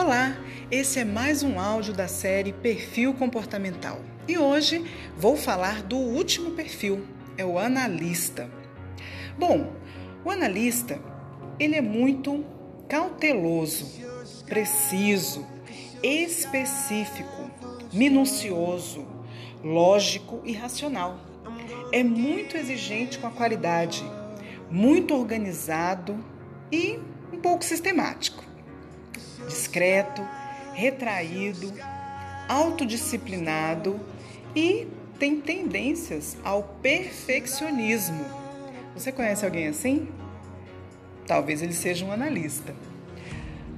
[0.00, 0.36] Olá,
[0.70, 4.00] esse é mais um áudio da série Perfil Comportamental.
[4.28, 7.04] E hoje vou falar do último perfil,
[7.36, 8.48] é o analista.
[9.36, 9.72] Bom,
[10.24, 11.00] o analista,
[11.58, 12.44] ele é muito
[12.88, 14.00] cauteloso,
[14.46, 15.44] preciso,
[16.00, 17.50] específico,
[17.92, 19.04] minucioso,
[19.64, 21.18] lógico e racional.
[21.90, 24.04] É muito exigente com a qualidade,
[24.70, 26.24] muito organizado
[26.70, 27.00] e
[27.32, 28.47] um pouco sistemático
[29.46, 30.26] discreto,
[30.72, 31.72] retraído,
[32.48, 34.00] autodisciplinado
[34.54, 34.86] e
[35.18, 38.24] tem tendências ao perfeccionismo.
[38.94, 40.08] Você conhece alguém assim?
[41.26, 42.74] Talvez ele seja um analista.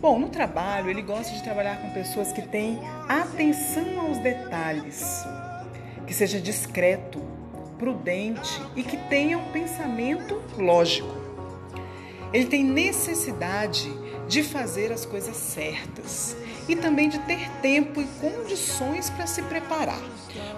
[0.00, 2.78] Bom, no trabalho, ele gosta de trabalhar com pessoas que têm
[3.08, 5.24] atenção aos detalhes,
[6.06, 7.20] que seja discreto,
[7.78, 11.14] prudente e que tenha um pensamento lógico.
[12.32, 14.05] Ele tem necessidade de
[14.42, 16.36] fazer as coisas certas
[16.68, 20.00] e também de ter tempo e condições para se preparar.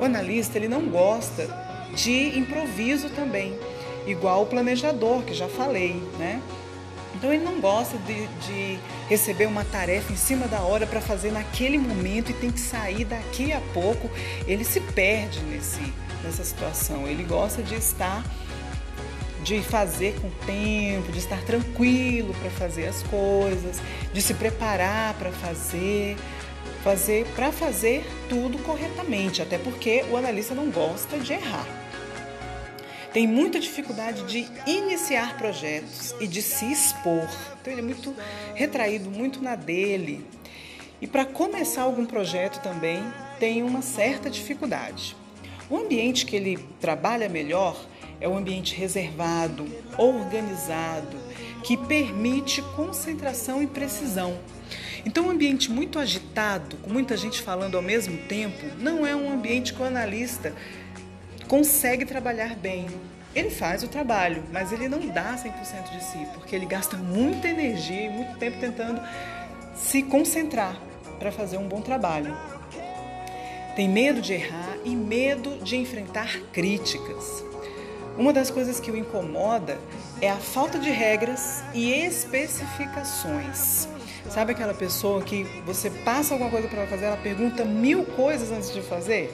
[0.00, 1.48] O analista ele não gosta
[1.94, 3.58] de improviso também,
[4.06, 6.40] igual o planejador que já falei, né?
[7.14, 11.32] Então ele não gosta de, de receber uma tarefa em cima da hora para fazer
[11.32, 14.10] naquele momento e tem que sair daqui a pouco.
[14.46, 15.80] Ele se perde nesse,
[16.22, 17.08] nessa situação.
[17.08, 18.22] Ele gosta de estar
[19.46, 23.80] de fazer com tempo, de estar tranquilo para fazer as coisas,
[24.12, 26.16] de se preparar para fazer,
[26.82, 31.64] fazer para fazer tudo corretamente, até porque o analista não gosta de errar.
[33.12, 37.28] Tem muita dificuldade de iniciar projetos e de se expor.
[37.60, 38.16] Então ele é muito
[38.52, 40.26] retraído, muito na dele.
[41.00, 43.00] E para começar algum projeto também
[43.38, 45.16] tem uma certa dificuldade.
[45.70, 47.76] O ambiente que ele trabalha melhor
[48.20, 49.66] é um ambiente reservado,
[49.98, 51.16] organizado,
[51.62, 54.38] que permite concentração e precisão.
[55.04, 59.32] Então, um ambiente muito agitado, com muita gente falando ao mesmo tempo, não é um
[59.32, 60.52] ambiente que o analista
[61.46, 62.86] consegue trabalhar bem.
[63.34, 67.48] Ele faz o trabalho, mas ele não dá 100% de si, porque ele gasta muita
[67.48, 69.00] energia e muito tempo tentando
[69.76, 70.76] se concentrar
[71.18, 72.36] para fazer um bom trabalho.
[73.76, 77.44] Tem medo de errar e medo de enfrentar críticas.
[78.18, 79.78] Uma das coisas que o incomoda
[80.22, 83.88] é a falta de regras e especificações.
[84.30, 88.50] Sabe aquela pessoa que você passa alguma coisa para ela fazer, ela pergunta mil coisas
[88.50, 89.30] antes de fazer?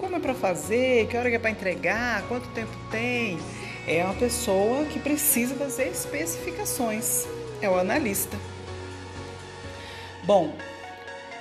[0.00, 1.06] Como é para fazer?
[1.06, 2.22] Que hora é para entregar?
[2.26, 3.38] Quanto tempo tem?
[3.86, 7.24] É uma pessoa que precisa das especificações.
[7.62, 8.36] É o analista.
[10.24, 10.52] Bom,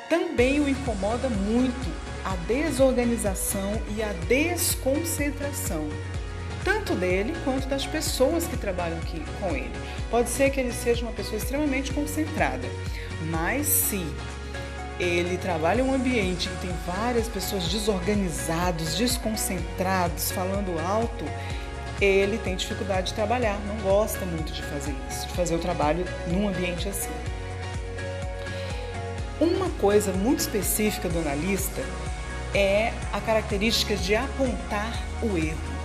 [0.10, 1.92] também o incomoda muito
[2.24, 5.90] a desorganização e a desconcentração
[6.68, 9.72] tanto dele quanto das pessoas que trabalham aqui com ele.
[10.12, 12.68] Pode ser que ele seja uma pessoa extremamente concentrada,
[13.30, 14.06] mas se
[15.00, 21.24] ele trabalha em um ambiente que tem várias pessoas desorganizados, desconcentrados, falando alto,
[22.02, 26.04] ele tem dificuldade de trabalhar, não gosta muito de fazer isso, de fazer o trabalho
[26.28, 27.12] num ambiente assim.
[29.40, 31.82] Uma coisa muito específica do analista
[32.54, 35.77] é a característica de apontar o erro.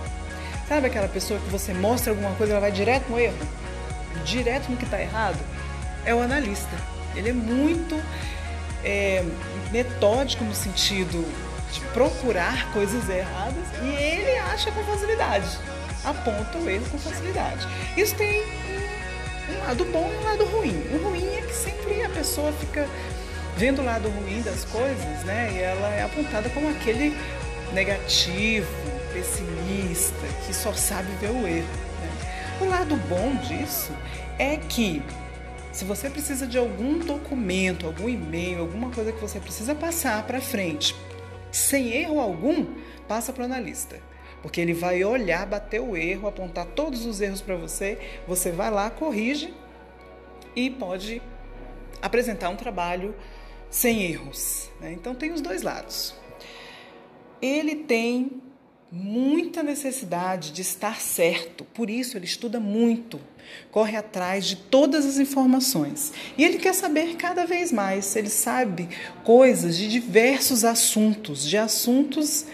[0.73, 3.37] Sabe aquela pessoa que você mostra alguma coisa, ela vai direto no erro?
[4.25, 5.37] Direto no que está errado?
[6.03, 6.75] É o analista.
[7.15, 8.01] Ele é muito
[8.83, 9.23] é,
[9.71, 11.23] metódico no sentido
[11.71, 15.45] de procurar coisas erradas e ele acha com facilidade,
[16.03, 17.67] aponta o erro com facilidade.
[17.95, 20.87] Isso tem um lado bom e um lado ruim.
[20.91, 22.89] O ruim é que sempre a pessoa fica
[23.55, 25.51] vendo o lado ruim das coisas, né?
[25.53, 27.15] E ela é apontada como aquele
[27.73, 28.67] negativo,
[29.13, 29.92] pessimista,
[30.45, 31.67] que só sabe ver o erro.
[31.67, 32.61] Né?
[32.61, 33.91] O lado bom disso
[34.37, 35.01] é que
[35.71, 40.39] se você precisa de algum documento, algum e-mail, alguma coisa que você precisa passar para
[40.39, 40.95] frente,
[41.51, 42.75] sem erro algum,
[43.07, 43.99] passa para o analista.
[44.43, 48.69] Porque ele vai olhar, bater o erro, apontar todos os erros para você, você vai
[48.69, 49.53] lá, corrige
[50.55, 51.21] e pode
[52.01, 53.15] apresentar um trabalho
[53.69, 54.69] sem erros.
[54.79, 54.91] Né?
[54.91, 56.13] Então tem os dois lados.
[57.41, 58.42] Ele tem
[58.95, 63.19] muita necessidade de estar certo, por isso ele estuda muito,
[63.71, 68.15] corre atrás de todas as informações e ele quer saber cada vez mais.
[68.15, 68.87] Ele sabe
[69.23, 72.45] coisas de diversos assuntos, de assuntos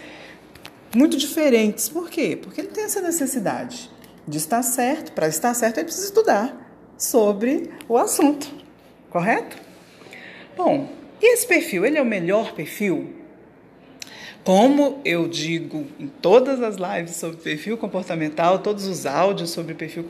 [0.96, 1.90] muito diferentes.
[1.90, 2.38] Por quê?
[2.40, 3.90] Porque ele tem essa necessidade
[4.26, 5.12] de estar certo.
[5.12, 8.50] Para estar certo, ele precisa estudar sobre o assunto,
[9.10, 9.58] correto?
[10.56, 10.90] Bom,
[11.20, 13.19] e esse perfil, ele é o melhor perfil?
[14.42, 20.02] Como eu digo em todas as lives sobre perfil comportamental, todos os áudios sobre perfil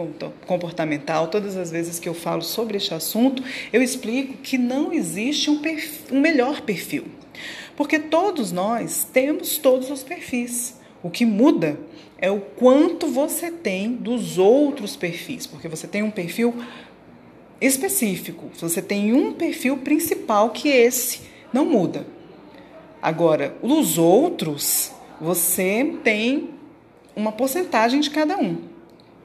[0.46, 3.42] comportamental, todas as vezes que eu falo sobre este assunto,
[3.72, 7.06] eu explico que não existe um, perfil, um melhor perfil.
[7.76, 10.78] Porque todos nós temos todos os perfis.
[11.02, 11.80] O que muda
[12.16, 16.54] é o quanto você tem dos outros perfis, porque você tem um perfil
[17.60, 21.22] específico, você tem um perfil principal que esse
[21.52, 22.19] não muda.
[23.02, 26.50] Agora, os outros, você tem
[27.16, 28.58] uma porcentagem de cada um.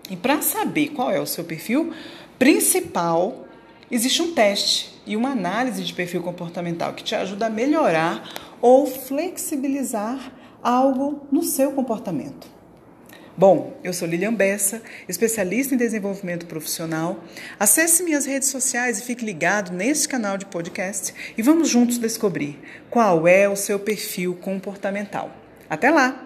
[0.10, 1.94] E para saber qual é o seu perfil
[2.40, 3.46] principal,
[3.90, 8.30] existe um teste e uma análise de perfil comportamental que te ajuda a melhorar
[8.62, 10.32] ou flexibilizar
[10.64, 12.55] algo no seu comportamento.
[13.38, 17.22] Bom, eu sou Lilian Bessa, especialista em desenvolvimento profissional.
[17.60, 22.58] Acesse minhas redes sociais e fique ligado neste canal de podcast e vamos juntos descobrir
[22.90, 25.36] qual é o seu perfil comportamental.
[25.70, 26.25] Até lá!